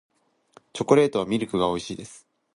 [0.73, 2.25] チョコレートはミルクが美味しいです